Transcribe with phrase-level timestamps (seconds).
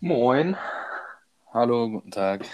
[0.00, 0.56] Moin.
[1.52, 2.46] Hallo, guten Tag.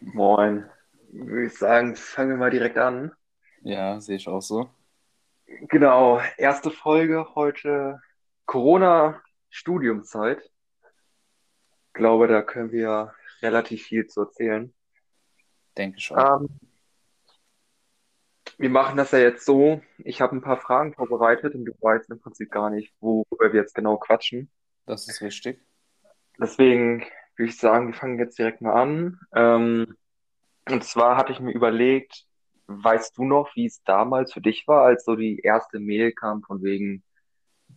[0.00, 0.64] Moin.
[1.10, 3.12] Würde ich sagen, fangen wir mal direkt an.
[3.60, 4.70] Ja, sehe ich auch so.
[5.68, 8.00] Genau, erste Folge heute
[8.46, 10.40] Corona-Studiumzeit.
[10.40, 13.12] Ich glaube, da können wir
[13.42, 14.72] relativ viel zu erzählen.
[15.76, 16.40] Denke ich auch.
[16.40, 16.48] Ähm,
[18.56, 19.82] wir machen das ja jetzt so.
[19.98, 23.60] Ich habe ein paar Fragen vorbereitet und du weißt im Prinzip gar nicht, worüber wir
[23.60, 24.50] jetzt genau quatschen.
[24.86, 25.60] Das ist richtig.
[26.40, 27.04] Deswegen
[27.36, 29.20] würde ich sagen, wir fangen jetzt direkt mal an.
[29.34, 29.96] Ähm,
[30.68, 32.26] und zwar hatte ich mir überlegt,
[32.66, 36.42] weißt du noch, wie es damals für dich war, als so die erste Mail kam
[36.42, 37.02] von wegen,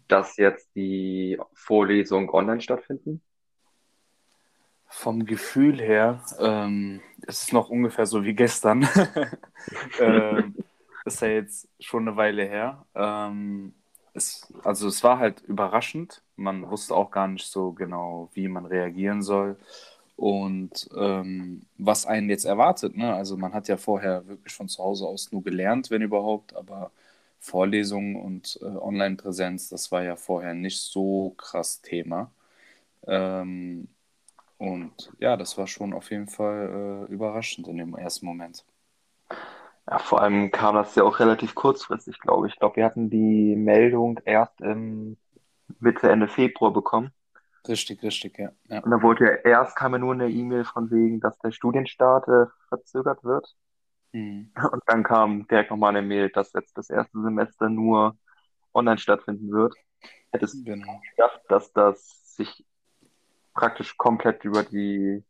[0.08, 3.22] dass jetzt die Vorlesungen online stattfinden?
[4.88, 8.88] Vom Gefühl her, ähm, es ist noch ungefähr so wie gestern.
[10.00, 10.56] ähm,
[11.06, 12.86] ist ja jetzt schon eine Weile her.
[12.94, 13.74] Ähm,
[14.14, 16.22] es, also es war halt überraschend.
[16.42, 19.58] Man wusste auch gar nicht so genau, wie man reagieren soll
[20.16, 22.96] und ähm, was einen jetzt erwartet.
[22.98, 23.14] Ne?
[23.14, 26.92] Also man hat ja vorher wirklich von zu Hause aus nur gelernt, wenn überhaupt, aber
[27.40, 32.32] Vorlesungen und äh, Online-Präsenz, das war ja vorher nicht so krass Thema.
[33.08, 33.88] Ähm,
[34.60, 38.64] und ja, das war schon auf jeden Fall äh, überraschend in dem ersten Moment.
[39.90, 42.54] Ja, vor allem kam das ja auch relativ kurzfristig, glaube ich.
[42.54, 45.18] Ich glaube, wir hatten die Meldung erst im
[45.80, 47.12] Mitte, Ende Februar bekommen.
[47.68, 48.50] Richtig, richtig, ja.
[48.70, 48.80] ja.
[48.80, 52.28] Und dann wurde ja erst kam ja nur eine E-Mail von wegen, dass der Studienstart
[52.28, 53.56] äh, verzögert wird.
[54.14, 54.52] Mhm.
[54.72, 58.18] Und dann kam direkt nochmal eine Mail, dass jetzt das erste Semester nur
[58.74, 59.76] online stattfinden wird.
[60.32, 61.00] Hättest du Genau.
[61.16, 62.66] gedacht, dass das sich
[63.54, 65.24] praktisch komplett über die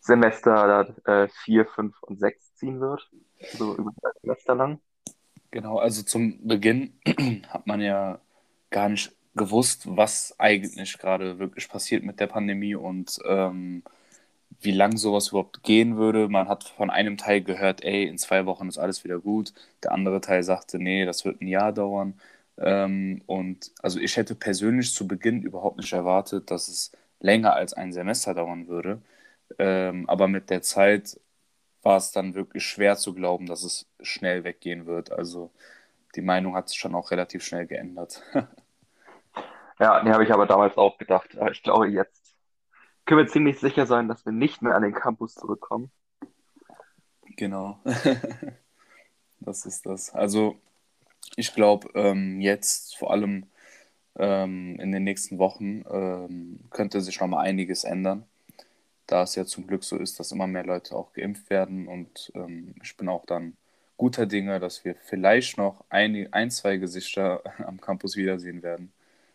[0.00, 3.10] Semester äh, 4, 5 und 6 ziehen wird?
[3.52, 4.80] So über das Semester lang?
[5.50, 6.98] Genau, also zum Beginn
[7.48, 8.18] hat man ja
[8.70, 13.82] gar nicht gewusst, was eigentlich gerade wirklich passiert mit der Pandemie und ähm,
[14.60, 16.28] wie lang sowas überhaupt gehen würde.
[16.28, 19.52] Man hat von einem Teil gehört, ey, in zwei Wochen ist alles wieder gut.
[19.82, 22.14] Der andere Teil sagte, nee, das wird ein Jahr dauern.
[22.58, 27.74] Ähm, und also ich hätte persönlich zu Beginn überhaupt nicht erwartet, dass es länger als
[27.74, 29.02] ein Semester dauern würde.
[29.58, 31.20] Ähm, aber mit der Zeit
[31.82, 35.12] war es dann wirklich schwer zu glauben, dass es schnell weggehen wird.
[35.12, 35.50] Also
[36.16, 38.22] die Meinung hat sich schon auch relativ schnell geändert.
[39.78, 41.36] Ja, nee, habe ich aber damals auch gedacht.
[41.52, 42.36] Ich glaube, jetzt
[43.04, 45.90] können wir ziemlich sicher sein, dass wir nicht mehr an den Campus zurückkommen.
[47.36, 47.78] Genau.
[49.40, 50.10] Das ist das.
[50.14, 50.56] Also
[51.36, 53.46] ich glaube, ähm, jetzt vor allem
[54.16, 58.24] ähm, in den nächsten Wochen ähm, könnte sich noch mal einiges ändern,
[59.06, 62.32] da es ja zum Glück so ist, dass immer mehr Leute auch geimpft werden und
[62.34, 63.56] ähm, ich bin auch dann
[63.96, 68.92] guter Dinge, dass wir vielleicht noch ein, ein, zwei Gesichter am Campus wiedersehen werden,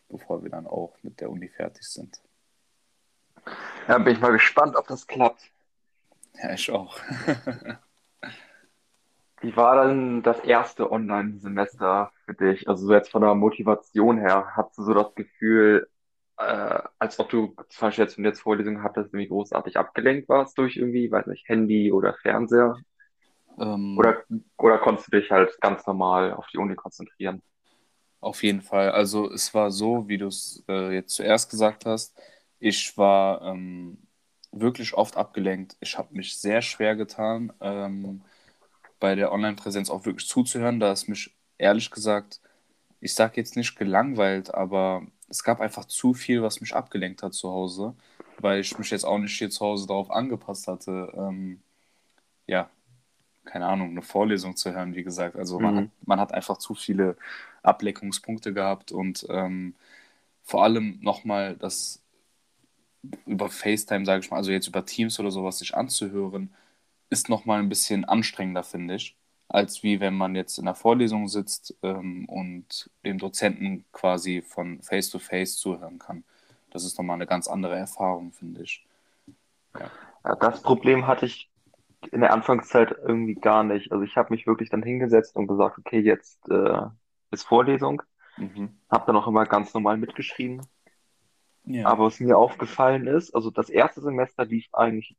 [0.09, 2.22] bevor wir dann auch mit der Uni fertig sind.
[3.88, 5.52] Ja, bin ich mal gespannt, ob das klappt.
[6.42, 6.97] Ja, ich auch.
[9.42, 12.68] Wie war dann das erste Online-Semester für dich?
[12.68, 15.90] Also so jetzt von der Motivation her, hast du so das Gefühl,
[16.38, 20.58] äh, als ob du zum Beispiel jetzt, du jetzt Vorlesungen hattest, irgendwie großartig abgelenkt warst
[20.58, 22.78] durch irgendwie, weiß nicht, Handy oder Fernseher?
[23.59, 24.24] Ähm, Oder,
[24.58, 27.44] oder konntest du dich halt ganz normal auf die Uni konzentrieren?
[28.22, 28.91] Auf jeden Fall.
[28.91, 32.19] Also es war so, wie du es äh, jetzt zuerst gesagt hast.
[32.59, 33.97] Ich war ähm,
[34.52, 35.78] wirklich oft abgelenkt.
[35.80, 38.24] Ich habe mich sehr schwer getan, ähm,
[39.00, 42.41] bei der Online-Präsenz auch wirklich zuzuhören, da es mich ehrlich gesagt,
[43.02, 47.34] ich sage jetzt nicht gelangweilt, aber es gab einfach zu viel, was mich abgelenkt hat
[47.34, 47.96] zu Hause,
[48.40, 51.63] weil ich mich jetzt auch nicht hier zu Hause darauf angepasst hatte, ähm,
[52.47, 52.69] ja,
[53.46, 55.36] keine Ahnung, eine Vorlesung zu hören, wie gesagt.
[55.36, 55.92] Also man hat, Mhm.
[56.06, 57.18] man hat einfach zu viele
[57.64, 59.76] Ablenkungspunkte gehabt und ähm,
[60.44, 62.02] vor allem nochmal das
[63.26, 66.54] über FaceTime, sage ich mal, also jetzt über Teams oder sowas sich anzuhören,
[67.10, 69.18] ist nochmal ein bisschen anstrengender, finde ich,
[69.48, 74.82] als wie wenn man jetzt in der Vorlesung sitzt ähm, und dem Dozenten quasi von
[74.84, 76.24] Face to Face zuhören kann.
[76.72, 78.86] Das ist nochmal eine ganz andere Erfahrung, finde ich.
[80.24, 81.50] Ja, das Problem hatte ich
[82.11, 83.91] in der Anfangszeit irgendwie gar nicht.
[83.91, 86.81] Also ich habe mich wirklich dann hingesetzt und gesagt, okay, jetzt äh,
[87.31, 88.01] ist Vorlesung.
[88.37, 88.79] Mhm.
[88.90, 90.66] Habe dann auch immer ganz normal mitgeschrieben.
[91.66, 91.87] Ja.
[91.87, 95.17] Aber was mir aufgefallen ist, also das erste Semester lief eigentlich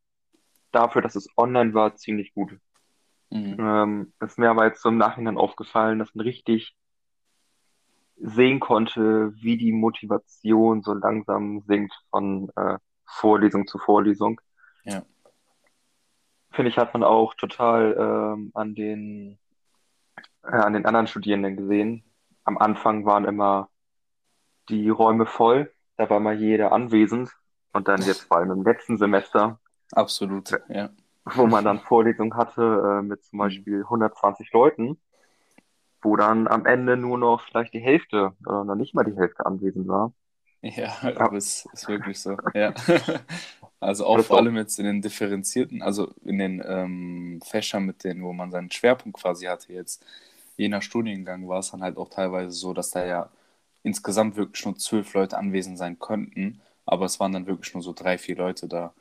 [0.72, 2.58] dafür, dass es online war, ziemlich gut.
[3.30, 3.56] Mhm.
[3.58, 6.74] Ähm, ist mir aber jetzt so im Nachhinein aufgefallen, dass man richtig
[8.16, 14.40] sehen konnte, wie die Motivation so langsam sinkt von äh, Vorlesung zu Vorlesung.
[14.84, 15.02] Ja.
[16.52, 19.38] Finde ich, hat man auch total ähm, an den,
[20.42, 22.04] äh, an den anderen Studierenden gesehen.
[22.44, 23.70] Am Anfang waren immer
[24.70, 27.30] die Räume voll, da war mal jeder anwesend
[27.72, 29.60] Und dann jetzt vor allem im letzten Semester,
[29.96, 30.90] Absolut, ja.
[31.34, 32.60] wo man dann Vorlesungen hatte
[33.00, 33.40] äh, mit zum Mhm.
[33.40, 35.00] Beispiel 120 Leuten,
[36.02, 39.46] wo dann am Ende nur noch vielleicht die Hälfte oder noch nicht mal die Hälfte
[39.46, 40.12] anwesend war.
[40.62, 42.36] Ja, Ja, das ist wirklich so.
[42.54, 42.74] Ja.
[43.80, 48.04] Also auch das vor allem jetzt in den differenzierten, also in den ähm, Fächern, mit
[48.04, 50.04] denen, wo man seinen Schwerpunkt quasi hatte jetzt,
[50.56, 53.30] je nach Studiengang war es dann halt auch teilweise so, dass da ja
[53.82, 57.92] insgesamt wirklich nur zwölf Leute anwesend sein könnten, aber es waren dann wirklich nur so
[57.94, 58.92] drei, vier Leute da.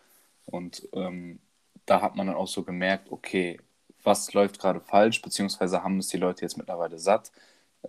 [0.45, 1.39] Und ähm,
[1.85, 3.59] da hat man dann auch so gemerkt, okay,
[4.03, 7.31] was läuft gerade falsch, beziehungsweise haben es die Leute jetzt mittlerweile satt.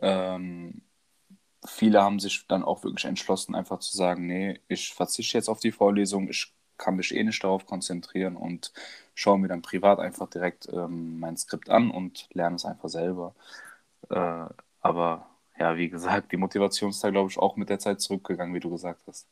[0.03, 0.83] Ähm,
[1.67, 5.61] viele haben sich dann auch wirklich entschlossen, einfach zu sagen, nee, ich verzichte jetzt auf
[5.61, 8.73] die Vorlesung, ich kann mich eh nicht darauf konzentrieren und
[9.15, 13.35] schaue mir dann privat einfach direkt ähm, mein Skript an und lerne es einfach selber.
[14.09, 14.47] Äh,
[14.81, 15.27] aber
[15.59, 18.61] ja, wie gesagt, die Motivation ist da, glaube ich, auch mit der Zeit zurückgegangen, wie
[18.61, 19.29] du gesagt hast.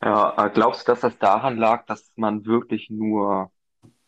[0.00, 3.50] Ja, äh, glaubst du, dass das daran lag, dass man wirklich nur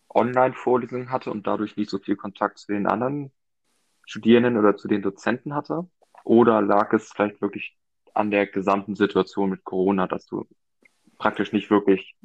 [0.08, 3.32] Online-Vorlesungen hatte und dadurch nicht so viel Kontakt zu den anderen
[4.06, 5.88] Studierenden oder zu den Dozenten hatte?
[6.22, 7.76] Oder lag es vielleicht wirklich
[8.14, 10.46] an der gesamten Situation mit Corona, dass du
[11.20, 12.16] praktisch nicht wirklich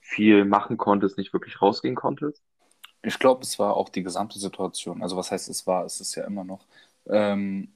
[0.00, 2.42] viel machen konntest, nicht wirklich rausgehen konntest?
[3.02, 5.02] Ich glaube, es war auch die gesamte Situation.
[5.02, 6.66] Also was heißt es war, es ist ja immer noch.
[7.08, 7.72] Ähm,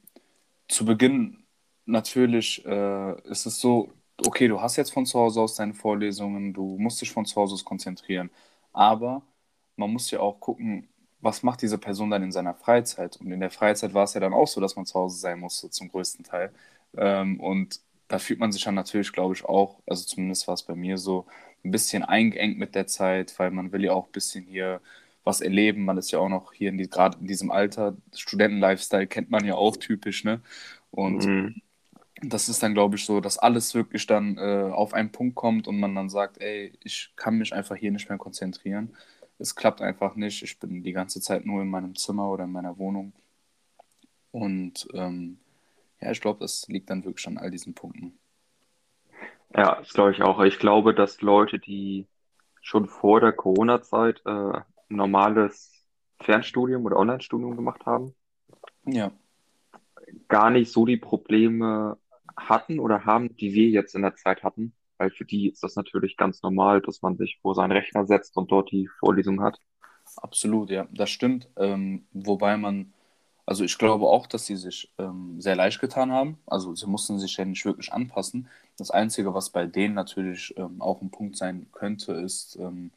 [0.69, 1.45] zu Beginn
[1.87, 3.93] natürlich äh, ist es so,
[4.27, 7.37] okay, du hast jetzt von zu Hause aus deine Vorlesungen, du musst dich von zu
[7.37, 8.31] Hause aus konzentrieren,
[8.73, 9.23] aber
[9.77, 10.89] man muss ja auch gucken,
[11.21, 13.17] was macht diese Person dann in seiner Freizeit?
[13.17, 15.41] Und in der Freizeit war es ja dann auch so, dass man zu Hause sein
[15.41, 16.53] musste, zum größten Teil.
[16.97, 20.63] Ähm, und da fühlt man sich dann natürlich, glaube ich, auch, also zumindest war es
[20.65, 21.27] bei mir so,
[21.65, 24.81] ein bisschen eingeengt mit der Zeit, weil man will ja auch ein bisschen hier
[25.25, 25.85] was erleben.
[25.87, 29.45] Man ist ja auch noch hier in die, gerade in diesem Alter, Studenten-Lifestyle kennt man
[29.47, 30.43] ja auch typisch, ne?
[30.91, 31.55] Und Mhm.
[32.23, 35.69] das ist dann, glaube ich, so, dass alles wirklich dann äh, auf einen Punkt kommt
[35.69, 38.97] und man dann sagt, ey, ich kann mich einfach hier nicht mehr konzentrieren.
[39.39, 40.43] Es klappt einfach nicht.
[40.43, 43.13] Ich bin die ganze Zeit nur in meinem Zimmer oder in meiner Wohnung.
[44.33, 45.39] Und ähm,
[46.05, 48.19] ja, ich glaube, das liegt dann wirklich an all diesen Punkten.
[49.57, 50.41] Ja, das glaube ich auch.
[50.43, 52.09] Ich glaube, dass Leute, die
[52.63, 55.85] schon vor der Corona-Zeit äh, ein normales
[56.21, 58.15] Fernstudium oder Online-Studium gemacht haben,
[58.87, 59.13] Ja,
[60.29, 61.99] gar nicht so die Probleme
[62.37, 64.75] hatten oder haben, die wir jetzt in der Zeit hatten.
[64.99, 68.37] Weil für die ist das natürlich ganz normal, dass man sich vor seinen Rechner setzt
[68.37, 69.61] und dort die Vorlesung hat.
[70.17, 71.49] absolut, ja, das stimmt.
[71.57, 72.94] Ähm, wobei man,
[73.47, 76.39] also ich glaube auch, dass sie sich ähm, sehr leicht getan haben.
[76.47, 78.49] Also sie mussten sich ja nicht wirklich anpassen.
[78.79, 82.91] Das Einzige, was bei denen natürlich ähm, auch ein Punkt sein könnte, ist, ähm,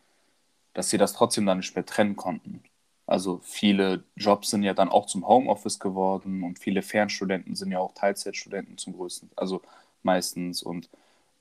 [0.73, 2.63] dass sie das trotzdem dann nicht mehr trennen konnten.
[3.07, 7.79] Also viele Jobs sind ja dann auch zum Homeoffice geworden und viele Fernstudenten sind ja
[7.79, 9.61] auch Teilzeitstudenten zum größten, also
[10.03, 10.89] meistens und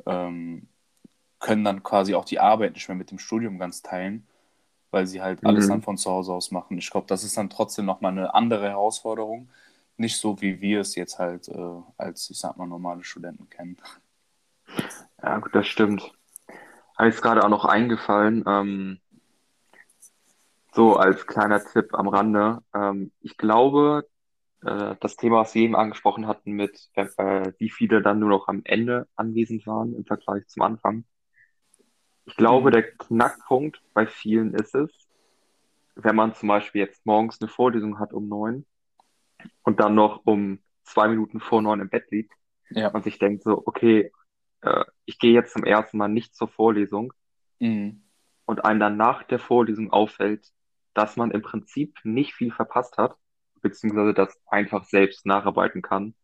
[0.07, 0.69] ähm,
[1.41, 4.27] können dann quasi auch die Arbeit nicht mehr mit dem Studium ganz teilen,
[4.91, 5.83] weil sie halt alles dann Mhm.
[5.83, 6.79] von zu Hause aus machen.
[6.79, 9.51] Ich glaube, das ist dann trotzdem nochmal eine andere Herausforderung.
[9.99, 13.79] Nicht so, wie wir es jetzt halt äh, als, ich sag mal, normale Studenten kennen.
[15.23, 16.13] Ja, gut, das stimmt.
[16.99, 19.01] Mir ist gerade auch noch eingefallen, ähm,
[20.75, 22.61] so als kleiner Tipp am Rande.
[22.75, 24.09] Ähm, ich glaube,
[24.65, 28.49] äh, das Thema, was wir eben angesprochen hatten, mit äh, wie viele dann nur noch
[28.49, 31.05] am Ende anwesend waren im Vergleich zum Anfang.
[32.27, 32.73] Ich glaube, Mhm.
[32.75, 34.91] der Knackpunkt bei vielen ist es,
[35.95, 38.67] wenn man zum Beispiel jetzt morgens eine Vorlesung hat um neun
[39.63, 42.33] und dann noch um zwei Minuten vor neun im Bett liegt
[42.71, 42.89] Ja.
[42.89, 44.13] und sich denkt so, okay,
[44.63, 47.13] äh, ich gehe jetzt zum ersten Mal nicht zur Vorlesung
[47.61, 48.03] Mhm.
[48.45, 50.53] und einem dann nach der Vorlesung auffällt,
[50.95, 53.17] dass man im Prinzip nicht viel verpasst hat,
[53.63, 56.15] beziehungsweise das einfach selbst nacharbeiten kann.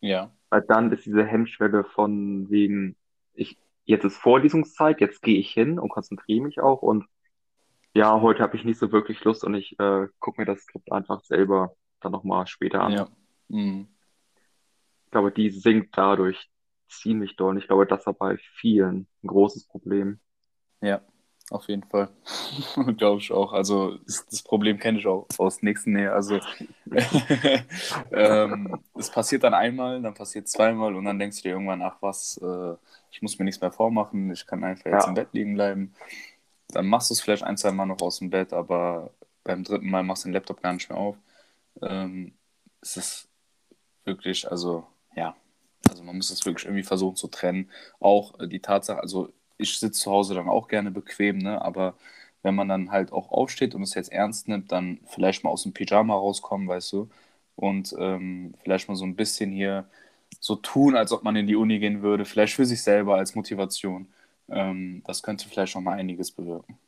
[0.00, 0.32] Ja.
[0.50, 2.96] Weil dann ist diese Hemmschwelle von wegen,
[3.34, 7.06] ich, jetzt ist Vorlesungszeit, jetzt gehe ich hin und konzentriere mich auch und
[7.94, 10.90] ja, heute habe ich nicht so wirklich Lust und ich äh, gucke mir das Skript
[10.90, 12.92] einfach selber dann nochmal später an.
[12.92, 13.08] Ja.
[13.48, 13.88] Mhm.
[15.04, 16.50] Ich glaube, die sinkt dadurch
[16.88, 17.50] ziemlich doll.
[17.50, 20.20] Und ich glaube, das war bei vielen ein großes Problem.
[20.80, 21.02] Ja,
[21.52, 22.08] auf jeden Fall.
[22.96, 23.52] Glaube ich auch.
[23.52, 26.12] Also das, Problem kenne ich auch aus nächsten Nähe.
[26.12, 26.40] Also
[28.12, 31.96] ähm, es passiert dann einmal, dann passiert zweimal und dann denkst du dir irgendwann, ach
[32.00, 32.74] was, äh,
[33.10, 35.08] ich muss mir nichts mehr vormachen, ich kann einfach jetzt Ja.
[35.08, 35.94] im Bett liegen bleiben.
[36.68, 39.10] Dann machst du es vielleicht ein, zwei Mal noch aus dem Bett, aber
[39.44, 41.16] beim dritten Mal machst du den Laptop gar nicht mehr auf.
[41.82, 42.32] Ähm,
[42.80, 43.28] es ist
[44.04, 45.36] wirklich, also ja,
[45.88, 47.70] also man muss es wirklich irgendwie versuchen zu trennen.
[48.00, 49.32] Auch äh, die Tatsache, also
[49.62, 51.62] ich sitze zu Hause dann auch gerne bequem, ne?
[51.62, 51.94] Aber
[52.42, 55.62] wenn man dann halt auch aufsteht und es jetzt ernst nimmt, dann vielleicht mal aus
[55.64, 57.10] dem Pyjama rauskommen, weißt du,
[57.56, 59.88] und ähm, vielleicht mal so ein bisschen hier
[60.40, 63.34] so tun, als ob man in die Uni gehen würde, vielleicht für sich selber als
[63.34, 64.08] Motivation.
[64.48, 66.78] Ähm, das könnte vielleicht noch mal einiges bewirken.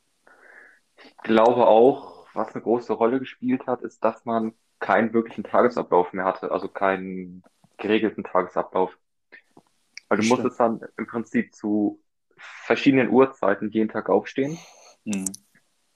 [0.97, 6.13] Ich glaube auch, was eine große Rolle gespielt hat, ist, dass man keinen wirklichen Tagesablauf
[6.13, 7.43] mehr hatte, also keinen
[7.77, 8.97] geregelten Tagesablauf.
[10.07, 10.23] Weil du Stimmt.
[10.23, 12.01] musstest dann im Prinzip zu
[12.37, 14.57] verschiedenen Uhrzeiten jeden Tag aufstehen,
[15.05, 15.25] Mhm.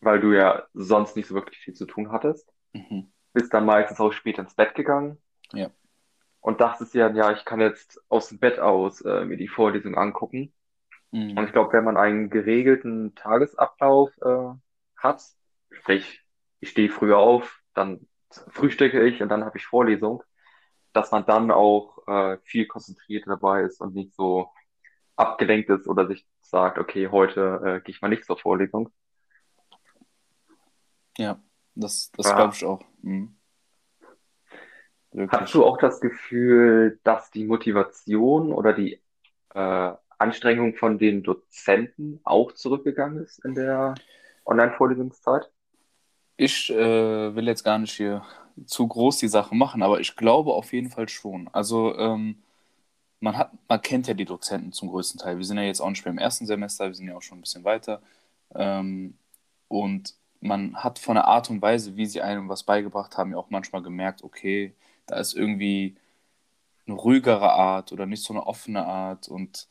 [0.01, 2.51] weil du ja sonst nicht so wirklich viel zu tun hattest.
[2.73, 3.11] Mhm.
[3.33, 5.21] Bist dann meistens auch spät ins Bett gegangen
[5.53, 5.69] Ja.
[6.41, 9.95] und dachtest dir, ja, ich kann jetzt aus dem Bett aus äh, mir die Vorlesung
[9.95, 10.53] angucken.
[11.35, 11.45] Und Mhm.
[11.45, 14.53] ich glaube, wenn man einen geregelten Tagesablauf äh,
[14.97, 15.23] hat,
[15.71, 16.21] sprich,
[16.59, 18.07] ich stehe früher auf, dann
[18.51, 20.23] frühstücke ich und dann habe ich Vorlesung,
[20.93, 24.51] dass man dann auch äh, viel konzentrierter dabei ist und nicht so
[25.19, 28.89] abgelenkt ist oder sich sagt, okay, heute äh, gehe ich mal nicht zur Vorlesung.
[31.17, 31.41] Ja,
[31.75, 32.35] das, das Ja.
[32.35, 32.81] glaube ich auch.
[33.01, 33.35] Mhm.
[35.29, 39.01] Hast du auch das Gefühl, dass die Motivation oder die
[39.55, 43.95] äh, Anstrengung von den Dozenten auch zurückgegangen ist in der
[44.45, 45.49] Online-Vorlesungszeit?
[46.37, 48.23] Ich äh, will jetzt gar nicht hier
[48.65, 51.49] zu groß die Sache machen, aber ich glaube auf jeden Fall schon.
[51.51, 52.43] Also ähm,
[53.19, 55.37] man hat, man kennt ja die Dozenten zum größten Teil.
[55.37, 57.39] Wir sind ja jetzt auch nicht mehr im ersten Semester, wir sind ja auch schon
[57.39, 58.01] ein bisschen weiter.
[58.55, 59.17] Ähm,
[59.67, 63.37] und man hat von der Art und Weise, wie sie einem was beigebracht haben, ja
[63.37, 64.73] auch manchmal gemerkt, okay,
[65.05, 65.97] da ist irgendwie
[66.87, 69.27] eine ruhigere Art oder nicht so eine offene Art.
[69.27, 69.67] Und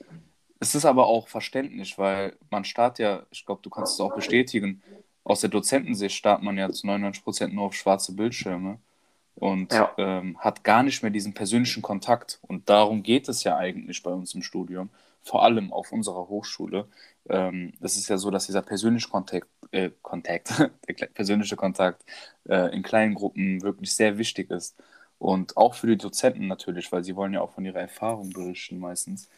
[0.60, 4.14] es ist aber auch verständlich, weil man startet ja, ich glaube, du kannst es auch
[4.14, 4.82] bestätigen,
[5.24, 8.78] aus der Dozentensicht startet man ja zu 99% nur auf schwarze Bildschirme
[9.38, 9.94] und Ja.
[9.96, 12.40] ähm, hat gar nicht mehr diesen persönlichen Kontakt.
[12.42, 14.90] Und darum geht es ja eigentlich bei uns im Studium,
[15.22, 16.88] vor allem auf unserer Hochschule.
[17.28, 20.50] Ähm, es ist ja so, dass dieser persönliche Kontakt, äh, Kontakt
[20.88, 22.04] der persönliche Kontakt
[22.48, 24.76] äh, in kleinen Gruppen wirklich sehr wichtig ist.
[25.18, 28.78] Und auch für die Dozenten natürlich, weil sie wollen ja auch von ihrer Erfahrung berichten
[28.78, 29.28] meistens.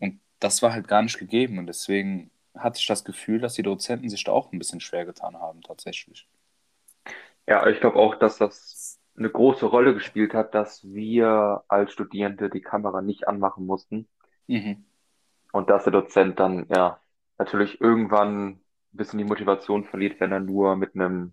[0.00, 1.58] Und das war halt gar nicht gegeben.
[1.58, 5.04] Und deswegen hatte ich das Gefühl, dass die Dozenten sich da auch ein bisschen schwer
[5.06, 6.26] getan haben, tatsächlich.
[7.46, 12.50] Ja, ich glaube auch, dass das eine große Rolle gespielt hat, dass wir als Studierende
[12.50, 14.08] die Kamera nicht anmachen mussten
[14.46, 14.84] Mhm.
[15.52, 17.00] und dass der Dozent dann ja
[17.38, 18.60] natürlich irgendwann ein
[18.92, 21.32] bisschen die Motivation verliert, wenn er nur mit einem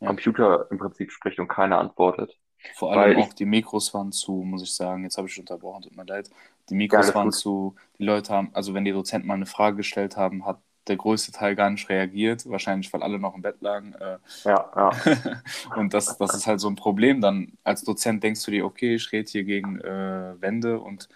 [0.00, 0.06] Ja.
[0.08, 2.38] Computer im Prinzip spricht und keiner antwortet.
[2.74, 5.04] Vor Weil allem ich- auch die Mikros waren zu, muss ich sagen.
[5.04, 6.30] Jetzt habe ich unterbrochen, tut mir leid.
[6.68, 7.34] Die Mikros alles waren gut.
[7.34, 10.98] zu, die Leute haben, also wenn die Dozenten mal eine Frage gestellt haben, hat der
[10.98, 12.48] größte Teil gar nicht reagiert.
[12.48, 13.94] Wahrscheinlich, weil alle noch im Bett lagen.
[13.94, 14.90] Äh, Ja, ja.
[15.76, 17.20] und das, das ist halt so ein Problem.
[17.20, 21.08] Dann als Dozent denkst du dir, okay, ich rede hier gegen äh, Wände und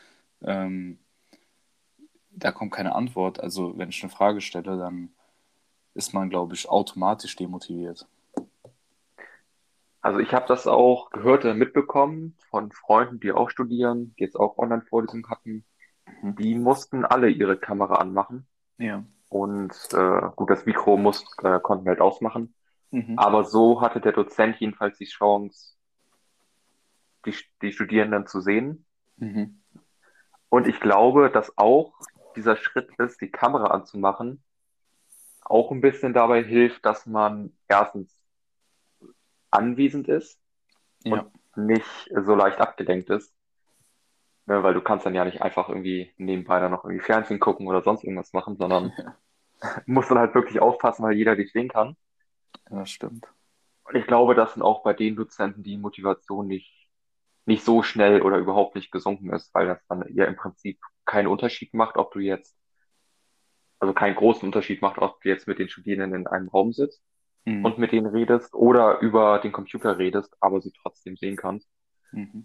[0.43, 0.99] ähm,
[2.31, 3.41] da kommt keine Antwort.
[3.41, 5.11] Also wenn ich eine Frage stelle, dann
[5.95, 8.07] ist man, glaube ich, automatisch demotiviert.
[10.01, 14.37] Also ich habe das auch gehört und mitbekommen von Freunden, die auch studieren, die jetzt
[14.37, 15.65] auch Online-Vorlesungen hatten.
[16.23, 16.37] Mhm.
[16.37, 18.47] Die mussten alle ihre Kamera anmachen
[18.79, 19.05] Ja.
[19.35, 22.55] Und äh, gut, das Mikro muss, äh, konnten wir halt ausmachen.
[22.93, 23.19] Mhm.
[23.19, 25.75] Aber so hatte der Dozent jedenfalls die Chance,
[27.27, 28.87] die, die Studierenden zu sehen.
[29.17, 29.61] Mhm.
[30.51, 31.95] Und ich glaube, dass auch
[32.37, 34.41] dieser Schritt ist, die Kamera anzumachen,
[35.41, 38.17] auch ein bisschen dabei hilft, dass man erstens
[39.51, 40.39] anwesend ist
[41.03, 41.13] Ja.
[41.55, 43.34] und nicht so leicht abgelenkt ist.
[44.47, 47.67] Ne, weil du kannst dann ja nicht einfach irgendwie nebenbei dann noch irgendwie Fernsehen gucken
[47.67, 48.93] oder sonst irgendwas machen, sondern
[49.87, 51.97] musst dann halt wirklich aufpassen, weil jeder dich sehen kann.
[52.71, 53.27] ja, das stimmt.
[53.85, 56.89] Und ich glaube, dass dann auch bei den Dozenten die Motivation nicht,
[57.47, 61.29] nicht so schnell oder überhaupt nicht gesunken ist, weil das dann ja im Prinzip keinen
[61.29, 62.57] Unterschied macht, ob du jetzt,
[63.79, 67.03] also keinen großen Unterschied macht, ob du jetzt mit den Studierenden in einem Raum sitzt
[67.47, 67.65] Mhm.
[67.65, 71.69] und mit denen redest oder über den Computer redest, aber sie trotzdem sehen kannst.
[72.13, 72.45] Mhm.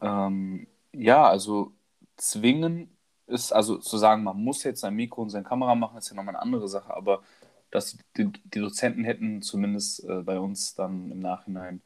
[0.00, 1.72] Ähm, ja, also
[2.16, 6.10] zwingen ist, also zu sagen, man muss jetzt sein Mikro und seine Kamera machen, ist
[6.10, 7.22] ja nochmal eine andere Sache, aber
[7.70, 11.82] dass die, die Dozenten hätten zumindest äh, bei uns dann im Nachhinein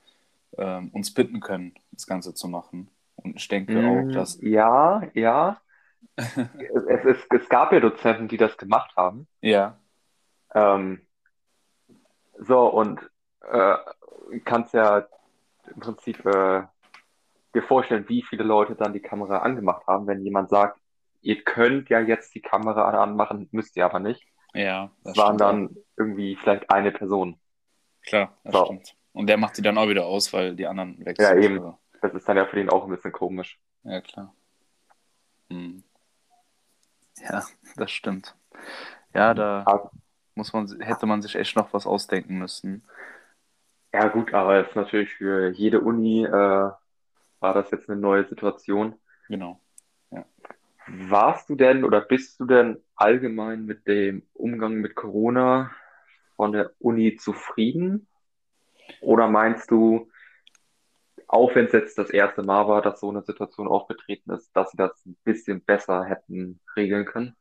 [0.59, 2.90] ähm, uns bitten können, das Ganze zu machen.
[3.16, 5.61] Und ich denke auch, Mm, dass, Ja, ja.
[6.59, 9.28] Es, es, es gab ja Dozenten, die das gemacht haben.
[9.42, 9.78] ja,
[10.54, 11.07] Ähm,
[12.38, 13.00] so, und
[13.42, 13.76] äh,
[14.45, 15.07] kannst ja
[15.75, 16.64] im Prinzip äh,
[17.54, 20.80] dir vorstellen, wie viele Leute dann die Kamera angemacht haben, wenn jemand sagt,
[21.23, 24.26] ihr könnt ja jetzt die Kamera anmachen, müsst ihr aber nicht.
[24.54, 25.62] ja, Es das waren stimmt auch.
[25.68, 27.40] dann irgendwie vielleicht eine Person.
[28.02, 28.59] Klar, das So.
[28.59, 28.97] stimmt.
[29.12, 31.59] Und der macht die dann auch wieder aus, weil die anderen weg Ja, eben.
[31.59, 33.59] Also, Das ist dann ja für den auch ein bisschen komisch.
[33.85, 34.35] Ja, klar.
[35.50, 35.82] Hm.
[37.18, 38.37] Ja, das stimmt.
[39.14, 39.90] Ja, da Aber,
[40.35, 42.85] muss man, hätte man sich echt noch was ausdenken müssen.
[43.92, 46.71] ja gut, aber es ist natürlich für jede Uni äh,
[47.42, 48.94] war das jetzt eine neue Situation.
[49.28, 49.61] Genau.
[50.87, 55.70] Warst du denn oder bist du denn allgemein mit dem Umgang mit Corona
[56.37, 58.08] von der Uni zufrieden?
[59.00, 60.11] Oder meinst du,
[61.28, 64.72] auch wenn es jetzt das erste Mal war, dass so eine Situation aufgetreten ist, dass
[64.72, 67.37] sie das ein bisschen besser hätten regeln können?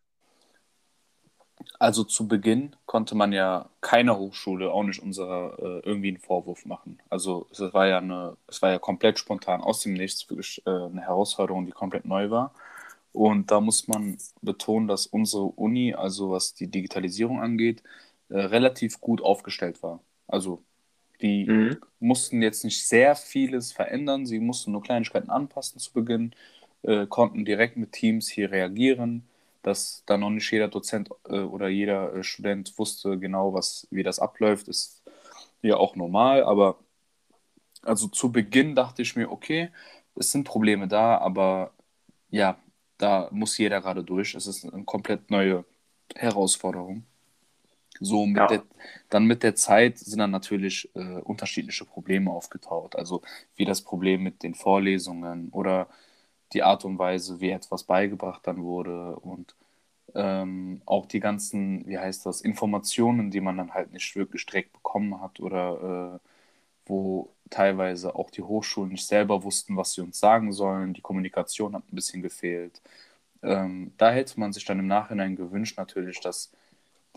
[1.80, 6.66] Also zu Beginn konnte man ja keiner Hochschule, auch nicht unserer, äh, irgendwie einen Vorwurf
[6.66, 7.00] machen.
[7.10, 10.70] Also es war ja eine, es war ja komplett spontan aus dem Nichts, wirklich äh,
[10.70, 12.54] eine Herausforderung, die komplett neu war.
[13.14, 17.84] Und da muss man betonen, dass unsere Uni, also was die Digitalisierung angeht,
[18.30, 20.02] äh, relativ gut aufgestellt war.
[20.28, 20.64] Also
[21.22, 21.82] die Mhm.
[22.00, 26.34] mussten jetzt nicht sehr vieles verändern, sie mussten nur Kleinigkeiten anpassen zu Beginn,
[26.84, 29.28] äh, konnten direkt mit Teams hier reagieren,
[29.64, 34.04] dass da noch nicht jeder Dozent äh, oder jeder äh, Student wusste genau, was, wie
[34.04, 35.04] das abläuft, ist
[35.62, 36.80] ja auch normal, aber
[37.84, 39.72] also zu Beginn dachte ich mir, okay,
[40.16, 41.74] es sind Probleme da, aber
[42.30, 42.60] ja,
[42.98, 44.36] da muss jeder gerade durch.
[44.36, 45.66] Es ist eine komplett neue
[46.16, 47.06] Herausforderung.
[48.00, 48.64] So mit Ja, der,
[49.10, 52.96] dann mit der Zeit sind dann natürlich äh, unterschiedliche Probleme aufgetaucht.
[52.96, 53.22] Also
[53.56, 55.88] wie das Problem mit den Vorlesungen oder
[56.54, 59.56] die Art und Weise, wie etwas beigebracht dann wurde und
[60.16, 64.74] ähm, auch die ganzen, wie heißt das, Informationen, die man dann halt nicht wirklich direkt
[64.74, 66.30] bekommen hat oder äh,
[66.88, 70.94] wo teilweise auch die Hochschulen nicht selber wussten, was sie uns sagen sollen.
[70.94, 72.82] Die Kommunikation hat ein bisschen gefehlt.
[73.44, 76.52] Ähm, da hätte man sich dann im Nachhinein gewünscht natürlich, dass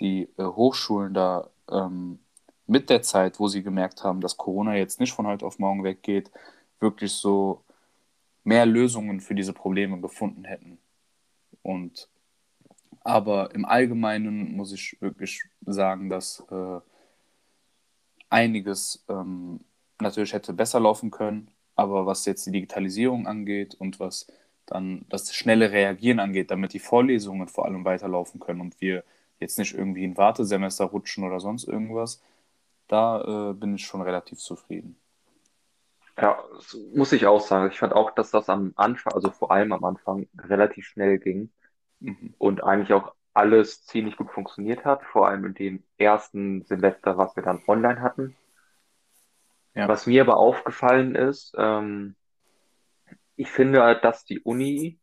[0.01, 2.19] die äh, Hochschulen da ähm,
[2.67, 5.85] mit der Zeit, wo sie gemerkt haben, dass Corona jetzt nicht von heute auf morgen
[5.85, 6.31] weggeht,
[6.81, 7.63] wirklich so
[8.45, 10.79] mehr Lösungen für diese Probleme gefunden hätten.
[11.63, 12.09] Und
[13.01, 16.81] aber im Allgemeinen muss ich wirklich sagen, dass äh,
[18.31, 19.61] einiges ähm,
[20.01, 24.27] natürlich hätte besser laufen können, aber was jetzt die Digitalisierung angeht und was
[24.67, 29.05] dann das schnelle Reagieren angeht, damit die Vorlesungen vor allem weiterlaufen können und wir
[29.39, 32.23] jetzt nicht irgendwie in Wartesemester rutschen oder sonst irgendwas,
[32.89, 34.97] da äh, bin ich schon relativ zufrieden.
[36.19, 37.71] Ja, das muss ich auch sagen.
[37.71, 41.51] Ich fand auch, dass das am Anfang, also vor allem am Anfang, relativ schnell ging
[42.05, 42.35] Mhm.
[42.39, 47.35] und eigentlich auch alles ziemlich gut funktioniert hat, vor allem in dem ersten Semester, was
[47.35, 48.37] wir dann online hatten.
[49.75, 52.15] Ja, Was mir aber aufgefallen ist, ähm,
[53.37, 54.99] ich finde, dass die Uni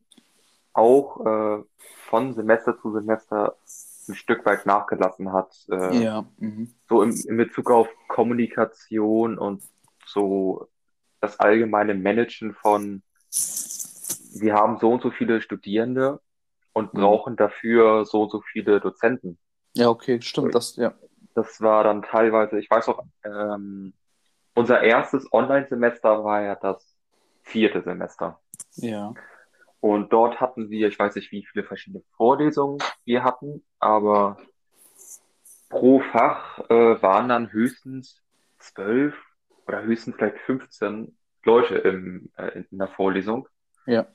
[0.73, 1.63] auch äh,
[2.07, 3.57] von Semester zu Semester
[4.07, 6.73] ein Stück weit nachgelassen hat, äh, ja, mhm.
[6.87, 9.61] so im, in Bezug auf Kommunikation und
[10.05, 10.69] so
[11.21, 13.03] das allgemeine Managen von,
[14.33, 16.19] wir haben so und so viele Studierende
[16.73, 16.99] und Mhm.
[16.99, 19.37] brauchen dafür so und so viele Dozenten.
[19.75, 20.93] Ja, okay, stimmt, das, ja.
[21.33, 23.93] Das war dann teilweise, ich weiß auch, ähm,
[24.55, 26.97] unser erstes Online-Semester war ja das
[27.43, 28.39] vierte Semester.
[28.75, 29.13] Ja,
[29.79, 34.37] Und dort hatten wir, ich weiß nicht, wie viele verschiedene Vorlesungen wir hatten, aber
[35.69, 38.21] pro Fach äh, waren dann höchstens
[38.59, 39.15] zwölf
[39.71, 43.47] oder höchstens vielleicht 15 Leute im, äh, in der Vorlesung,
[43.85, 44.07] ja,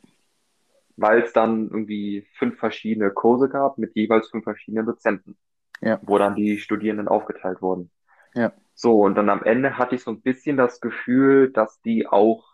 [0.97, 5.39] weil es dann irgendwie fünf verschiedene Kurse gab mit jeweils fünf verschiedenen Dozenten,
[5.81, 7.91] ja, wo dann die Studierenden aufgeteilt wurden.
[8.35, 8.53] ja.
[8.75, 12.45] So, und dann am Ende hatte ich so ein bisschen das Gefühl, dass die auch,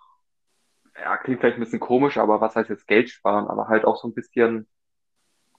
[0.97, 3.97] ja, klingt vielleicht ein bisschen komisch, aber was heißt jetzt Geld sparen, aber halt auch
[4.01, 4.69] so ein bisschen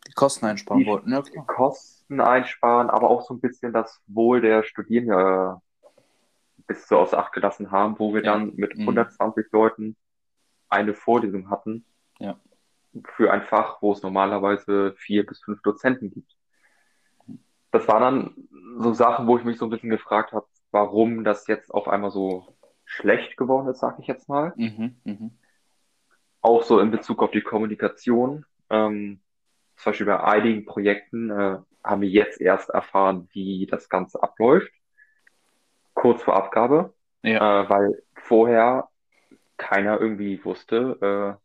[0.07, 1.47] Die Kosten einsparen die wollten, ja klar.
[1.47, 5.59] Kosten einsparen, aber auch so ein bisschen das Wohl der Studierenden äh,
[6.67, 8.81] bis so außer Acht gelassen haben, wo wir Ja, dann mit mhm.
[8.81, 9.97] 120 Leuten
[10.69, 11.85] eine Vorlesung hatten
[12.19, 12.39] Ja,
[13.15, 16.35] für ein Fach, wo es normalerweise vier bis fünf Dozenten gibt.
[17.71, 18.47] Das waren dann
[18.83, 22.11] so Sachen, wo ich mich so ein bisschen gefragt habe, warum das jetzt auf einmal
[22.11, 22.47] so
[22.85, 24.53] schlecht geworden ist, sag ich jetzt mal.
[24.55, 25.39] mhm, mhm.
[26.41, 28.45] Auch so in Bezug auf die Kommunikation.
[28.69, 29.21] Ähm,
[29.77, 34.71] zum Beispiel bei einigen Projekten äh, haben wir jetzt erst erfahren, wie das Ganze abläuft,
[36.03, 38.89] kurz vor Abgabe, äh, Ja, weil vorher
[39.55, 41.41] keiner irgendwie wusste, äh,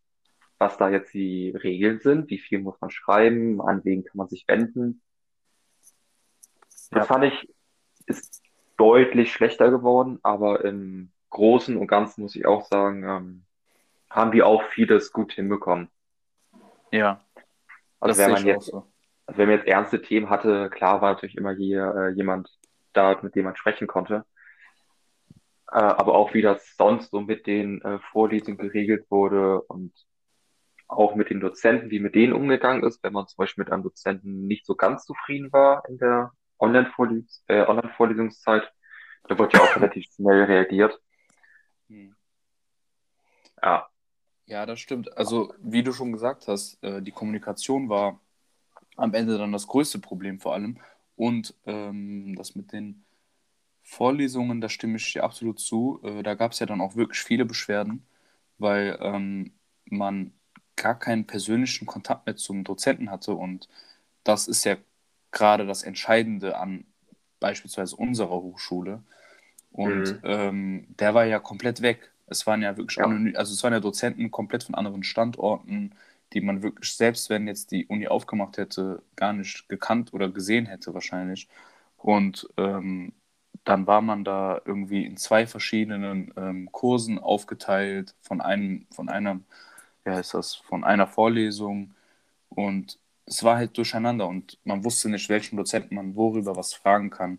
[0.59, 4.29] was da jetzt die Regeln sind, wie viel muss man schreiben, an wen kann man
[4.29, 5.01] sich wenden.
[6.90, 7.55] Das ja, fand ich,
[8.07, 8.42] ist
[8.77, 13.47] deutlich schlechter geworden, aber im Großen und Ganzen muss ich auch sagen, ähm,
[14.11, 15.88] haben die auch vieles gut hinbekommen.
[16.90, 17.25] ja,
[18.01, 18.92] Also wenn man jetzt, so.
[19.27, 22.59] also wenn man jetzt ernste Themen hatte, klar war natürlich immer hier äh, jemand
[22.92, 24.25] da, mit dem man sprechen konnte.
[25.70, 29.92] Äh, aber auch wie das sonst so mit den äh, Vorlesungen geregelt wurde und
[30.88, 33.83] auch mit den Dozenten, wie mit denen umgegangen ist, wenn man zum Beispiel mit einem
[33.83, 38.72] Dozenten nicht so ganz zufrieden war in der Online-Vorles äh, Online-Vorlesungszeit,
[39.28, 40.98] da wurde ja auch relativ schnell reagiert.
[41.88, 42.16] Hm.
[43.62, 43.88] Ja,
[44.46, 45.16] Ja, das stimmt.
[45.18, 48.20] Also, wie du schon gesagt hast, äh, die Kommunikation war
[48.96, 50.81] am Ende dann das größte Problem vor allem.
[51.16, 53.04] Und ähm, das mit den
[53.88, 56.01] Vorlesungen, da stimme ich dir absolut zu.
[56.05, 58.07] Äh, da gab es ja dann auch wirklich viele Beschwerden,
[58.59, 59.53] weil ähm,
[59.87, 60.33] man
[60.77, 63.35] gar keinen persönlichen Kontakt mehr zum Dozenten hatte.
[63.35, 63.68] Und
[64.24, 64.77] das ist ja
[65.33, 66.85] gerade das Entscheidende an
[67.40, 69.03] beispielsweise unserer Hochschule.
[69.72, 70.22] Und Mhm.
[70.22, 72.12] ähm, der war ja komplett weg.
[72.27, 73.05] Es waren ja wirklich Ja.
[73.05, 75.94] anonym, also es waren ja Dozenten komplett von anderen Standorten,
[76.33, 80.66] die man wirklich, selbst wenn jetzt die Uni aufgemacht hätte, gar nicht gekannt oder gesehen
[80.66, 81.48] hätte wahrscheinlich.
[81.96, 83.12] Und ähm,
[83.64, 89.44] dann war man da irgendwie in zwei verschiedenen ähm, Kursen aufgeteilt, von einem, von einem,
[90.04, 91.94] wie heißt das, von einer Vorlesung.
[92.48, 97.11] Und es war halt durcheinander und man wusste nicht, welchen Dozenten man worüber was fragen
[97.11, 97.38] kann.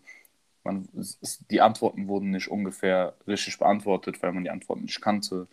[0.64, 5.48] Man, es, die Antworten wurden nicht ungefähr richtig beantwortet, weil man die Antworten nicht kannte.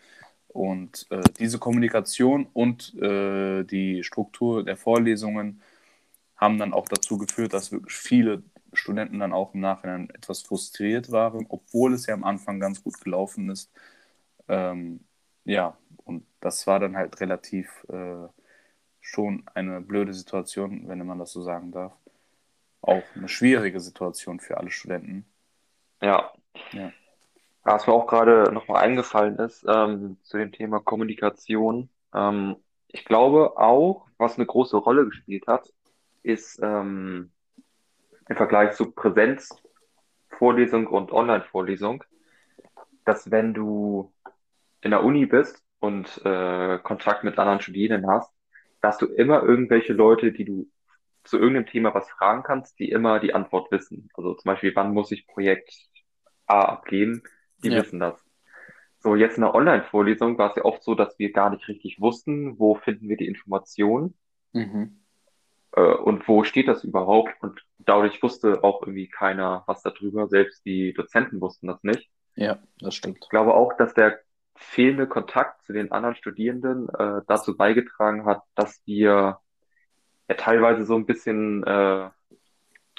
[0.49, 5.61] Und äh, diese Kommunikation und äh, die Struktur der Vorlesungen
[6.35, 8.43] haben dann auch dazu geführt, dass wirklich viele
[8.73, 12.99] Studenten dann auch im Nachhinein etwas frustriert waren, obwohl es ja am Anfang ganz gut
[13.01, 13.71] gelaufen ist.
[14.47, 15.01] Ähm,
[15.45, 18.27] ja, und das war dann halt relativ äh,
[19.01, 21.93] schon eine blöde Situation, wenn man das so sagen darf.
[22.81, 25.25] Auch eine schwierige Situation für alle Studenten.
[26.01, 26.31] Ja.
[26.71, 26.91] Ja.
[27.63, 31.89] Was mir auch gerade nochmal eingefallen ist, ähm, zu dem Thema Kommunikation.
[32.13, 32.55] Ähm,
[32.87, 35.73] ich glaube auch, was eine große Rolle gespielt hat,
[36.23, 37.31] ist ähm,
[38.29, 42.03] im Vergleich zu Präsenzvorlesung und Online-Vorlesung,
[43.05, 44.13] dass wenn du
[44.81, 48.31] in der Uni bist und äh, Kontakt mit anderen Studierenden hast,
[48.81, 50.67] dass du immer irgendwelche Leute, die du
[51.23, 54.09] zu irgendeinem Thema was fragen kannst, die immer die Antwort wissen.
[54.15, 55.73] Also zum Beispiel, wann muss ich Projekt
[56.47, 57.23] A abgeben?
[57.63, 57.75] Die Ja.
[57.75, 58.23] wissen das.
[58.99, 62.01] So, jetzt in der Online-Vorlesung war es ja oft so, dass wir gar nicht richtig
[62.01, 64.15] wussten, wo finden wir die Informationen
[64.53, 64.97] Mhm.
[65.77, 67.31] Äh, und wo steht das überhaupt.
[67.41, 70.27] Und dadurch wusste auch irgendwie keiner was darüber.
[70.27, 72.09] Selbst die Dozenten wussten das nicht.
[72.35, 73.19] Ja, das stimmt.
[73.21, 74.19] Ich glaube auch, dass der
[74.55, 79.39] fehlende Kontakt zu den anderen Studierenden äh, dazu beigetragen hat, dass wir
[80.27, 82.09] ja teilweise so ein bisschen äh,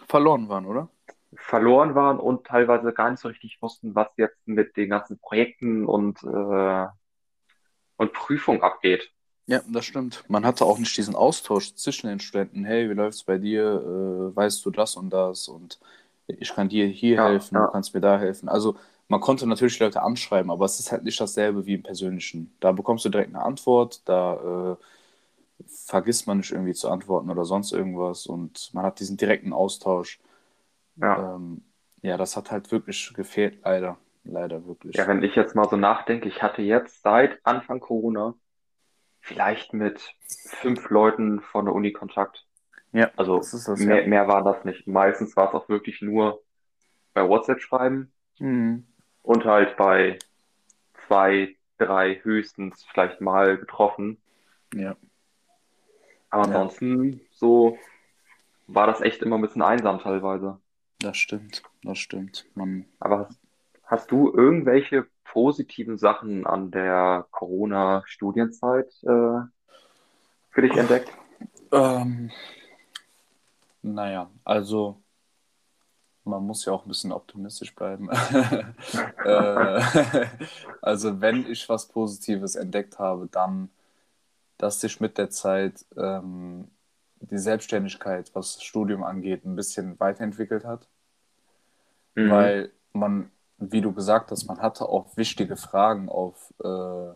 [0.07, 0.89] Verloren waren, oder?
[1.35, 5.85] verloren waren und teilweise gar nicht so richtig wussten, was jetzt mit den ganzen Projekten
[5.85, 6.87] und, äh,
[7.97, 9.13] und Prüfungen abgeht.
[9.49, 10.25] Ja, das stimmt.
[10.29, 12.65] Man hatte auch nicht diesen Austausch zwischen den Studenten.
[12.67, 13.63] Hey, wie läuft's bei dir?
[14.33, 15.49] Äh, weißt du das und das?
[15.49, 15.81] Und
[16.29, 18.49] ich kann dir hier Ja, helfen, du ja, kannst mir da helfen.
[18.51, 18.77] Also
[19.09, 22.53] man konnte natürlich Leute anschreiben, aber es ist halt nicht dasselbe wie im Persönlichen.
[22.61, 24.77] Da bekommst du direkt eine Antwort, da
[25.65, 29.53] äh, vergisst man nicht irgendwie zu antworten oder sonst irgendwas und man hat diesen direkten
[29.55, 30.21] Austausch.
[30.97, 31.31] ja.
[31.37, 31.63] Ähm,
[32.03, 33.99] ja, das hat halt wirklich gefehlt, leider.
[34.25, 34.97] Leider wirklich.
[34.97, 38.35] Ja, wenn ich jetzt mal so nachdenke, ich hatte jetzt seit Anfang Corona
[39.29, 40.15] vielleicht mit
[40.61, 42.47] fünf Leuten von der Uni Kontakt.
[42.93, 43.87] Ja, Also das das, ja.
[43.87, 44.87] mehr, mehr war das nicht.
[44.87, 46.43] Meistens war es auch wirklich nur
[47.15, 48.87] bei WhatsApp schreiben Mhm.
[49.23, 50.19] und halt bei
[51.07, 54.19] zwei, drei höchstens vielleicht mal getroffen.
[54.75, 54.97] Ja,
[56.31, 57.79] Aber ja, ansonsten so
[58.67, 60.61] war das echt immer ein bisschen einsam teilweise.
[61.01, 61.63] das stimmt.
[61.83, 62.47] Das stimmt.
[62.55, 63.41] Man, Aber hast,
[63.85, 69.41] hast du irgendwelche positiven Sachen an der Corona-Studienzeit äh,
[70.51, 71.13] für dich entdeckt?
[71.73, 72.31] ähm,
[73.83, 75.01] naja, also
[76.25, 78.11] man muss ja auch ein bisschen optimistisch bleiben.
[79.25, 80.27] äh,
[80.83, 83.71] also wenn ich was Positives entdeckt habe, dann,
[84.59, 86.69] dass sich mit der Zeit ähm,
[87.21, 90.89] die Selbstständigkeit, was das Studium angeht, ein bisschen weiterentwickelt hat.
[92.19, 92.31] Mhm.
[92.31, 97.15] weil man, wie du gesagt hast, man hatte auch wichtige Fragen auf äh,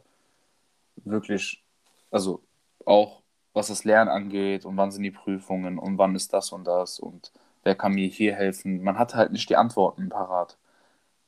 [1.05, 1.65] wirklich,
[2.11, 2.43] also
[2.85, 3.23] auch
[3.55, 6.99] was das Lernen angeht und wann sind die Prüfungen und wann ist das und das
[6.99, 7.33] und
[7.65, 8.83] wer kann mir hier helfen.
[8.83, 10.57] Man hatte halt nicht die Antworten parat.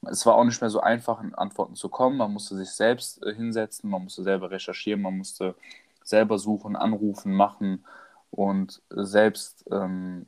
[0.07, 2.19] Es war auch nicht mehr so einfach, an Antworten zu kommen.
[2.19, 5.55] Man musste sich selbst äh, hinsetzen, man musste selber recherchieren, man musste
[6.03, 7.85] selber suchen, anrufen, machen
[8.31, 10.27] und selbst ähm,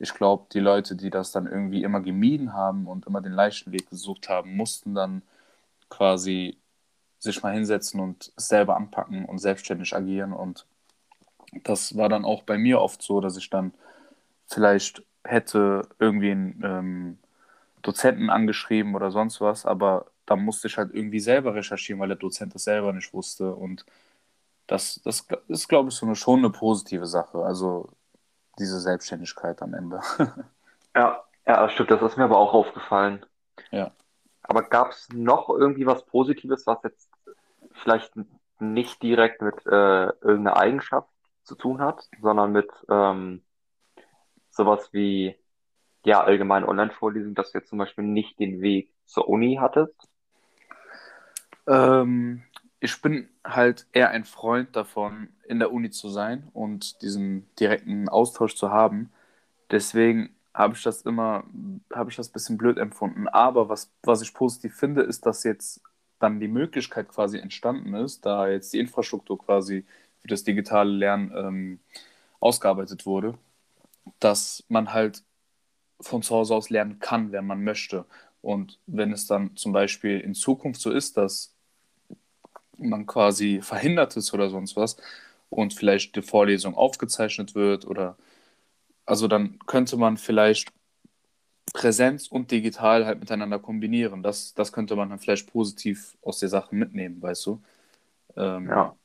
[0.00, 3.70] ich glaube, die Leute, die das dann irgendwie immer gemieden haben und immer den leichten
[3.72, 5.22] Weg gesucht haben, mussten dann
[5.90, 6.56] quasi
[7.18, 10.32] sich mal hinsetzen und es selber anpacken und selbstständig agieren.
[10.32, 10.66] Und
[11.64, 13.74] das war dann auch bei mir oft so, dass ich dann
[14.46, 17.18] vielleicht hätte irgendwie einen ähm,
[17.82, 22.16] Dozenten angeschrieben oder sonst was, aber da musste ich halt irgendwie selber recherchieren, weil der
[22.16, 23.54] Dozent das selber nicht wusste.
[23.54, 23.84] Und
[24.66, 27.38] das, das ist, glaube ich, so eine, schon eine positive Sache.
[27.44, 27.90] Also
[28.60, 30.00] diese Selbstständigkeit am Ende.
[30.96, 31.92] Ja, ja, stimmt.
[31.92, 33.24] Das ist mir aber auch aufgefallen.
[33.70, 33.92] ja.
[34.42, 37.08] Aber gab es noch irgendwie was Positives, was jetzt
[37.70, 38.12] vielleicht
[38.58, 41.08] nicht direkt mit äh, irgendeiner Eigenschaft
[41.44, 43.44] zu tun hat, sondern mit ähm,
[44.50, 45.36] sowas wie
[46.04, 50.08] ja allgemeine Online-Vorlesungen, dass du jetzt zum Beispiel nicht den Weg zur Uni hattest?
[51.66, 52.42] Ähm,
[52.80, 58.08] ich bin halt eher ein Freund davon, in der Uni zu sein und diesen direkten
[58.08, 59.10] Austausch zu haben.
[59.70, 61.44] Deswegen habe ich das immer,
[61.92, 63.28] habe ich das ein bisschen blöd empfunden.
[63.28, 65.80] Aber was, was ich positiv finde, ist, dass jetzt
[66.18, 69.84] dann die Möglichkeit quasi entstanden ist, da jetzt die Infrastruktur quasi
[70.20, 71.80] für das digitale Lernen ähm,
[72.40, 73.38] ausgearbeitet wurde,
[74.20, 75.22] dass man halt
[76.00, 78.04] von zu Hause aus lernen kann, wenn man möchte.
[78.42, 81.54] Und wenn es dann zum Beispiel in Zukunft so ist, dass
[82.88, 84.96] man quasi verhindert ist oder sonst was
[85.50, 88.16] und vielleicht die Vorlesung aufgezeichnet wird oder
[89.06, 90.72] also dann könnte man vielleicht
[91.72, 94.22] Präsenz und digital halt miteinander kombinieren.
[94.22, 97.62] Das, das könnte man dann vielleicht positiv aus der Sache mitnehmen, weißt du?
[98.36, 98.96] Ähm, Ja,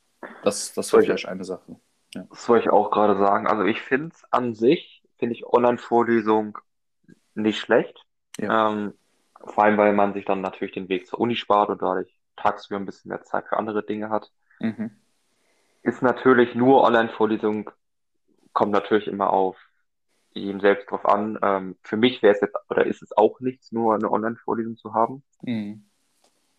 [0.44, 1.78] das das wäre vielleicht eine Sache.
[2.16, 2.28] Ja.
[2.30, 3.48] das wollte ich auch gerade sagen.
[3.48, 6.58] Also ich finde es an sich, finde ich Online-Vorlesung
[7.36, 8.06] nicht schlecht.
[8.40, 8.72] Ja.
[8.72, 8.94] Ähm,
[9.40, 12.80] vor allem, weil man sich dann natürlich den Weg zur Uni spart und dadurch tagsüber
[12.80, 14.32] ein bisschen mehr Zeit für andere Dinge hat.
[14.60, 14.92] Mhm.
[15.84, 17.70] Ist natürlich nur Online-Vorlesung,
[18.54, 19.58] kommt natürlich immer auf
[20.32, 21.40] jedem selbst drauf an.
[21.42, 24.94] Ähm, für mich wäre es jetzt, oder ist es auch nichts, nur eine Online-Vorlesung zu
[24.94, 25.24] haben.
[25.42, 25.86] Mhm.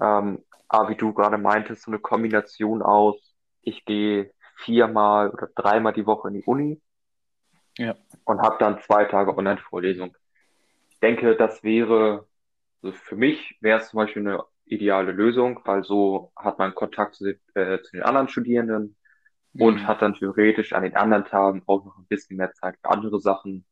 [0.00, 5.92] Ähm, aber wie du gerade meintest, so eine Kombination aus, ich gehe viermal oder dreimal
[5.92, 6.80] die Woche in die Uni
[7.78, 7.94] Ja.
[8.24, 10.16] und habe dann zwei Tage Online-Vorlesung.
[10.90, 12.26] Ich denke, das wäre,
[12.82, 17.16] also für mich wäre es zum Beispiel eine ideale Lösung, weil so hat man Kontakt
[17.16, 18.96] zu, den- äh, zu den anderen Studierenden
[19.58, 19.86] und Mhm.
[19.86, 23.20] hat dann theoretisch an den anderen Tagen auch noch ein bisschen mehr Zeit für andere
[23.20, 23.66] Sachen.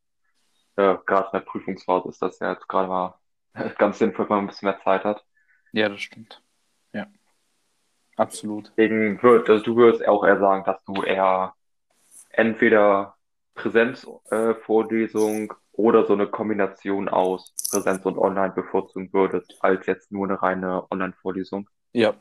[0.77, 3.19] Äh, gerade in der Prüfungsphase ist das ja jetzt gerade mal
[3.79, 5.23] ganz sinnvoll, wenn man ein bisschen mehr Zeit hat.
[5.73, 6.41] Ja, das stimmt.
[6.93, 7.07] Ja,
[8.17, 8.71] absolut.
[8.77, 11.53] Deswegen würd, also du würdest auch eher sagen, dass du eher
[12.29, 13.15] entweder
[13.55, 20.25] Präsenzvorlesung äh, oder so eine Kombination aus Präsenz und Online bevorzugen würdest, als jetzt nur
[20.25, 21.69] eine reine Online-Vorlesung.
[21.93, 22.13] Ja,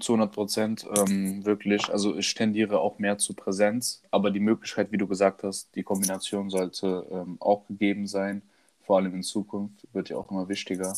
[0.00, 1.90] zu 100 Prozent, ähm, wirklich.
[1.90, 5.82] Also ich tendiere auch mehr zu Präsenz, aber die Möglichkeit, wie du gesagt hast, die
[5.82, 8.42] Kombination sollte ähm, auch gegeben sein,
[8.82, 10.92] vor allem in Zukunft, wird ja auch immer wichtiger.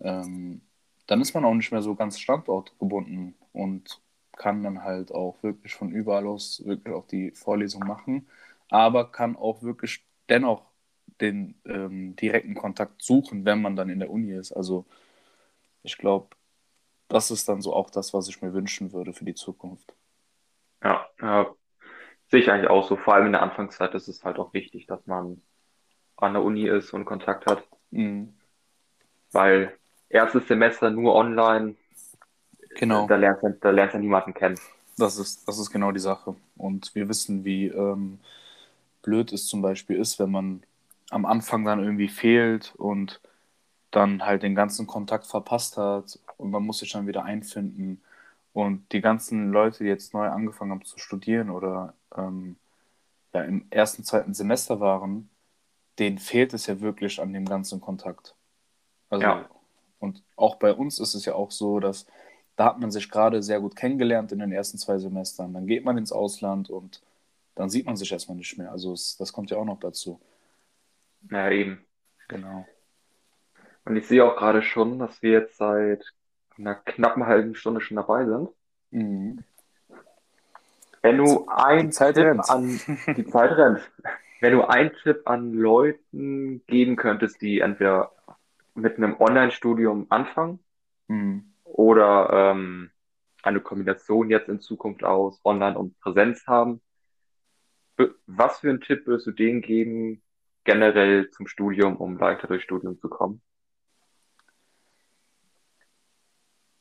[0.00, 0.60] Ähm,
[1.06, 4.00] dann ist man auch nicht mehr so ganz standortgebunden und
[4.36, 8.26] kann dann halt auch wirklich von überall aus wirklich auch die Vorlesung machen,
[8.68, 10.62] aber kann auch wirklich dennoch
[11.20, 14.52] den ähm, direkten Kontakt suchen, wenn man dann in der Uni ist.
[14.52, 14.86] Also
[15.82, 16.36] ich glaube,
[17.08, 19.94] das ist dann so auch das, was ich mir wünschen würde für die Zukunft.
[20.82, 21.44] Ja, äh,
[22.30, 22.96] sehe ich eigentlich auch so.
[22.96, 25.42] Vor allem in der Anfangszeit ist es halt auch wichtig, dass man
[26.16, 28.34] an der Uni ist und Kontakt hat, Mhm.
[29.32, 31.76] weil erstes Semester nur online,
[32.76, 34.58] Genau, da lernst du, da lernst du niemanden kennen.
[34.96, 36.36] das ist, das ist genau die Sache.
[36.56, 38.18] Und wir wissen, wie ähm,
[39.02, 40.62] blöd es zum Beispiel ist, wenn man
[41.10, 43.20] am Anfang dann irgendwie fehlt und
[43.90, 48.02] dann halt den ganzen Kontakt verpasst hat und man muss sich dann wieder einfinden.
[48.52, 52.56] Und die ganzen Leute, die jetzt neu angefangen haben zu studieren oder ähm,
[53.34, 55.30] ja, im ersten, zweiten Semester waren,
[55.98, 58.34] denen fehlt es ja wirklich an dem ganzen Kontakt.
[59.10, 59.48] Also, Ja,
[60.00, 62.06] und auch bei uns ist es ja auch so, dass
[62.56, 65.52] da hat man sich gerade sehr gut kennengelernt in den ersten zwei Semestern.
[65.54, 67.02] Dann geht man ins Ausland und
[67.56, 68.70] dann sieht man sich erstmal nicht mehr.
[68.72, 70.20] Also es, das kommt ja auch noch dazu.
[71.28, 71.84] Naja, eben.
[72.28, 72.66] Genau.
[73.84, 76.04] Und ich sehe auch gerade schon, dass wir jetzt seit
[76.56, 78.48] einer knappen halben Stunde schon dabei sind.
[78.90, 79.44] Mhm.
[81.02, 81.46] Wenn du
[81.90, 82.48] Zeit Tipp rennt.
[82.48, 82.80] an
[83.16, 83.90] die Zeit rennt,
[84.40, 88.12] wenn du einen Tipp an Leuten geben könntest, die entweder
[88.74, 90.60] mit einem Online-Studium anfangen
[91.08, 91.52] Mhm.
[91.64, 92.90] oder ähm,
[93.42, 96.80] eine Kombination jetzt in Zukunft aus Online und Präsenz haben,
[98.26, 100.22] was für einen Tipp würdest du denen geben,
[100.64, 103.40] generell zum Studium, um leichter durchs Studium zu kommen?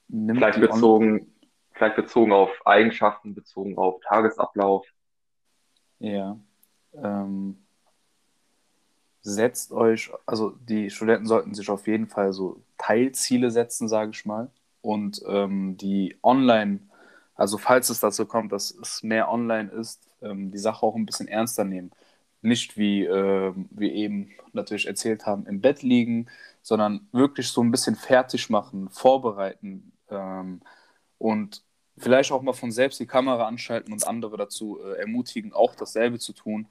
[0.08, 1.34] Nimmt Vielleicht bezogen,
[1.74, 4.86] vielleicht bezogen auf Eigenschaften, bezogen auf Tagesablauf.
[6.00, 6.38] ja.
[6.94, 7.64] Ähm,
[9.24, 14.26] setzt euch, also die Studenten sollten sich auf jeden Fall so Teilziele setzen, sage ich
[14.26, 14.52] mal.
[14.82, 16.82] Und ähm, die online,
[17.36, 21.06] also falls es dazu kommt, dass es mehr online ist, ähm, die Sache auch ein
[21.06, 21.92] bisschen ernster nehmen.
[22.44, 26.28] Nicht wie ähm, wir eben natürlich erzählt haben, im Bett liegen,
[26.64, 30.62] sondern wirklich so ein bisschen fertig machen, vorbereiten ähm,
[31.20, 31.64] und
[31.98, 36.20] vielleicht auch mal von selbst die Kamera anschalten und andere dazu äh, ermutigen, auch dasselbe
[36.20, 36.70] zu tun,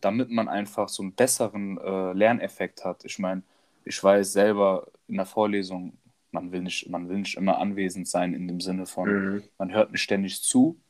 [0.00, 3.04] damit man einfach so einen besseren äh, Lerneffekt hat.
[3.06, 3.42] Ich meine,
[3.84, 5.98] ich weiß selber in der Vorlesung,
[6.32, 9.44] man will nicht, man will nicht immer anwesend sein in dem Sinne von, Mhm.
[9.58, 10.80] man hört nicht ständig zu,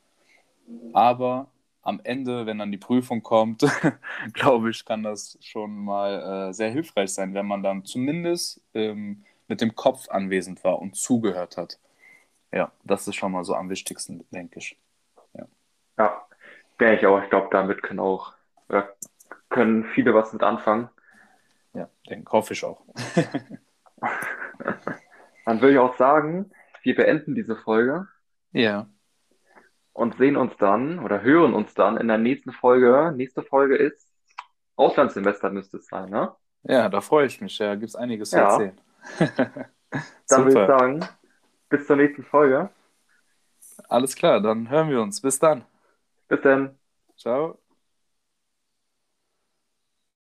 [0.93, 1.49] Aber
[1.85, 3.63] am Ende, wenn dann die Prüfung kommt,
[4.33, 9.25] glaube ich, kann das schon mal äh, sehr hilfreich sein, wenn man dann zumindest ähm,
[9.49, 11.79] mit dem Kopf anwesend war und zugehört hat.
[12.53, 14.79] Ja, das ist schon mal so am wichtigsten, denke ich.
[15.35, 15.47] Ja,
[15.99, 16.27] ja
[16.81, 17.23] denke ich auch.
[17.23, 18.33] Ich glaube, damit können auch
[18.71, 18.89] ja,
[19.51, 20.89] können viele was mit anfangen.
[21.75, 22.81] Ja, denke, hoffe ich auch.
[25.45, 26.51] Dann würde ich auch sagen,
[26.83, 28.09] wir beenden diese Folge.
[28.53, 28.87] Ja
[29.95, 33.15] und sehen uns dann oder hören uns dann in der nächsten Folge.
[33.17, 34.13] Nächste Folge ist
[34.77, 36.35] Auslandssemester müsste es sein, ne?
[36.65, 37.59] Ja, da freue ich mich.
[37.59, 38.53] Ja, gibt es einiges zu ja.
[38.53, 38.81] erzählen.
[40.29, 41.01] dann würde ich sagen,
[41.69, 42.71] bis zur nächsten Folge.
[43.89, 45.21] Alles klar, dann hören wir uns.
[45.21, 45.65] Bis dann.
[46.29, 46.79] Bis dann.
[47.17, 47.59] Ciao.